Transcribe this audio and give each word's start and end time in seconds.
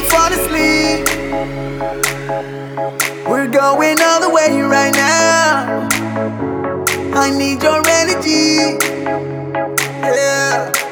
fall 0.00 0.32
asleep. 0.32 1.06
We're 3.28 3.48
going 3.48 4.00
all 4.02 4.20
the 4.20 4.30
way 4.32 4.60
right 4.62 4.94
now. 4.94 5.88
I 7.14 7.30
need 7.30 7.62
your 7.62 7.82
energy. 7.86 8.78
Yeah. 10.02 10.85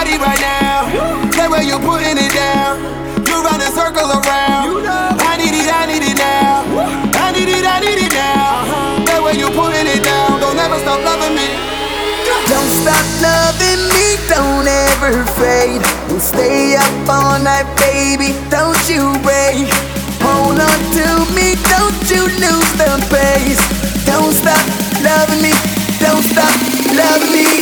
Body 0.00 0.16
right 0.16 0.40
now. 0.40 0.88
The 1.36 1.44
way 1.52 1.64
you 1.68 1.76
putting 1.84 2.16
it 2.16 2.32
down. 2.32 2.80
You 3.28 3.36
run 3.44 3.60
a 3.60 3.68
circle 3.68 4.08
around. 4.08 4.80
I 5.28 5.36
need 5.36 5.52
it, 5.52 5.68
I 5.68 5.84
need 5.84 6.00
it 6.00 6.16
now. 6.16 6.64
I 7.20 7.28
need 7.36 7.50
it, 7.52 7.64
I 7.68 7.76
need 7.84 8.00
it 8.00 8.12
now. 8.16 8.64
The 9.04 9.16
way 9.20 9.36
you 9.36 9.48
putting 9.52 9.84
it 9.84 10.00
down. 10.02 10.40
Don't 10.40 10.56
ever 10.56 10.78
stop 10.80 11.04
loving 11.04 11.36
me. 11.36 11.48
Don't 12.48 12.72
stop 12.80 13.04
loving 13.20 13.82
me, 13.92 14.04
don't 14.24 14.66
ever 14.88 15.12
fade. 15.36 15.84
Don't 16.08 16.24
stay 16.32 16.76
up 16.80 17.08
all 17.08 17.36
night, 17.38 17.68
baby. 17.76 18.32
Don't 18.48 18.80
you 18.88 19.04
break. 19.20 19.68
Hold 20.24 20.56
on 20.64 20.80
to 20.96 21.08
me, 21.36 21.60
don't 21.68 22.00
you 22.08 22.24
lose 22.40 22.72
the 22.80 22.92
pace. 23.12 23.60
Don't 24.08 24.32
stop 24.32 24.64
loving 25.04 25.44
me, 25.44 25.52
don't 26.00 26.24
stop 26.24 26.56
loving 26.96 27.32
me, 27.36 27.59